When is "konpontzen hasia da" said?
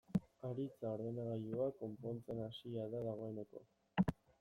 1.83-3.07